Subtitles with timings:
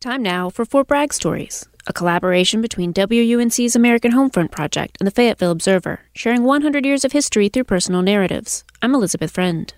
[0.00, 5.10] Time now for Fort Bragg Stories, a collaboration between WUNC's American Homefront Project and the
[5.10, 8.64] Fayetteville Observer, sharing 100 years of history through personal narratives.
[8.80, 9.70] I'm Elizabeth Friend.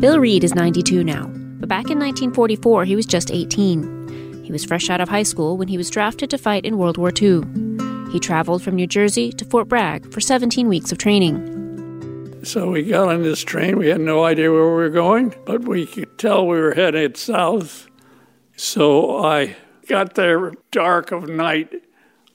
[0.00, 4.44] Bill Reid is 92 now, but back in 1944 he was just 18.
[4.44, 6.96] He was fresh out of high school when he was drafted to fight in World
[6.96, 7.42] War II.
[8.12, 12.40] He traveled from New Jersey to Fort Bragg for 17 weeks of training.
[12.44, 13.76] So we got on this train.
[13.76, 17.18] We had no idea where we were going, but we could tell we were headed
[17.18, 17.90] south.
[18.64, 19.56] So I
[19.88, 21.82] got there dark of night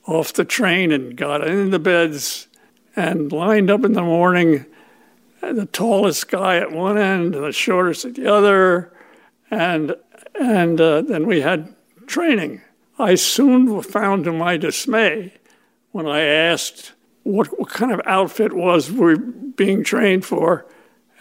[0.05, 2.49] off the train and got in the beds
[2.97, 4.66] and lined up in the morning.
[5.39, 8.91] The tallest guy at one end and the shortest at the other,
[9.49, 9.95] and
[10.38, 11.73] and uh, then we had
[12.07, 12.59] training.
[12.99, 15.31] I soon found to my dismay
[15.94, 16.91] when I asked
[17.23, 20.66] what, what kind of outfit was we being trained for,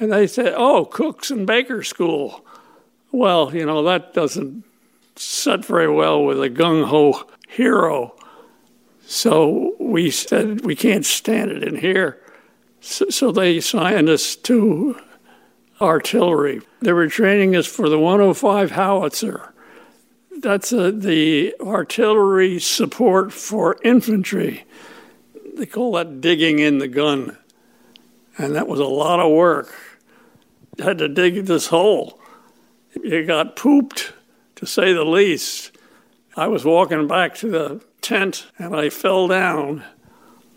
[0.00, 2.44] and they said, "Oh, cooks and baker school."
[3.12, 4.64] Well, you know that doesn't
[5.18, 8.14] set very well with a gung ho hero.
[9.06, 12.20] So we said, we can't stand it in here.
[12.80, 15.00] So, so, they assigned us to
[15.80, 16.60] artillery.
[16.80, 19.52] They were training us for the 105 howitzer.
[20.38, 24.64] That's a, the artillery support for infantry.
[25.56, 27.36] They call that digging in the gun.
[28.38, 29.74] And that was a lot of work.
[30.78, 32.20] Had to dig this hole.
[33.02, 34.12] You got pooped
[34.56, 35.70] to say the least.
[36.36, 39.84] I was walking back to the tent and I fell down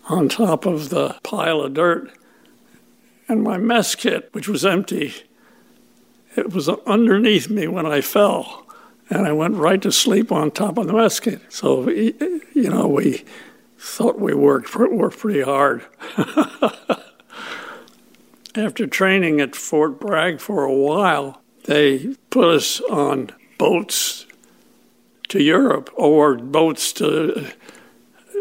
[0.09, 2.11] on top of the pile of dirt.
[3.27, 5.13] And my mess kit, which was empty,
[6.35, 8.65] it was underneath me when I fell.
[9.09, 11.41] And I went right to sleep on top of the mess kit.
[11.49, 13.23] So, you know, we
[13.77, 15.85] thought we worked, worked pretty hard.
[18.55, 24.25] After training at Fort Bragg for a while, they put us on boats
[25.27, 27.51] to Europe or boats to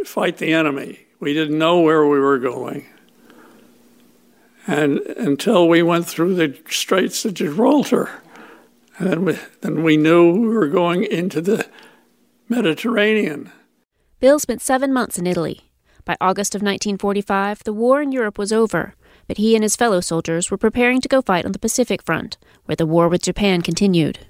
[0.06, 1.00] fight the enemy.
[1.20, 2.86] We didn't know where we were going.
[4.66, 8.10] And until we went through the Straits of Gibraltar,
[8.98, 11.68] and then we, then we knew we were going into the
[12.48, 13.50] Mediterranean.
[14.20, 15.70] Bill spent seven months in Italy.
[16.04, 18.94] By August of 1945, the war in Europe was over,
[19.26, 22.38] but he and his fellow soldiers were preparing to go fight on the Pacific Front,
[22.64, 24.20] where the war with Japan continued.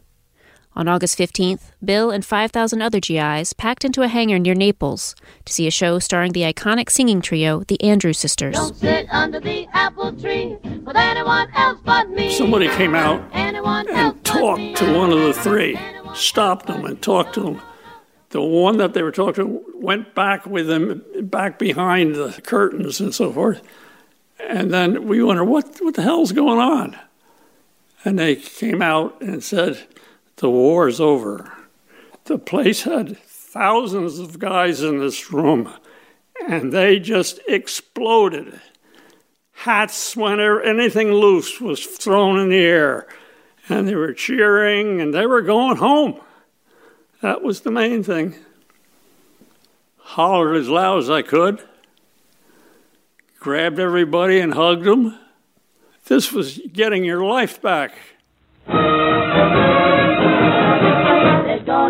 [0.78, 5.52] On August 15th, Bill and 5,000 other GIs packed into a hangar near Naples to
[5.52, 8.54] see a show starring the iconic singing trio, the Andrews Sisters.
[12.36, 15.76] Somebody came out and talked to one of the three,
[16.14, 17.60] stopped them and talked to them.
[18.30, 23.00] The one that they were talking to went back with them, back behind the curtains
[23.00, 23.60] and so forth.
[24.38, 26.96] And then we wonder, what, what the hell's going on?
[28.04, 29.84] And they came out and said,
[30.38, 31.53] the war is over.
[32.25, 35.72] The place had thousands of guys in this room,
[36.47, 38.60] and they just exploded.
[39.53, 43.09] Hats, whenever anything loose was thrown in the air,
[43.69, 46.21] and they were cheering and they were going home.
[47.20, 48.37] That was the main thing.
[49.99, 51.62] Hollered as loud as I could,
[53.41, 55.19] grabbed everybody and hugged them.
[56.06, 57.93] This was getting your life back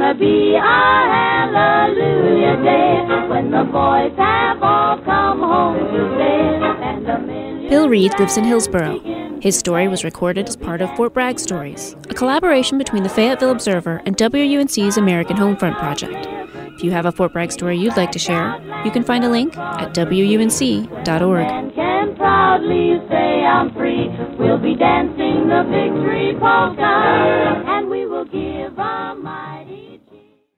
[0.08, 7.68] gonna be a hallelujah day when the boys have all come home to stay.
[7.68, 9.00] Bill Reid lives in Hillsborough.
[9.40, 13.50] His story was recorded as part of Fort Bragg Stories, a collaboration between the Fayetteville
[13.50, 16.26] Observer and WUNC's American Homefront Project.
[16.74, 19.28] If you have a Fort Bragg story you'd like to share, you can find a
[19.28, 21.46] link at WUNC.org.
[21.46, 24.08] And can proudly say I'm free.
[24.38, 27.18] We'll be dancing the victory polka.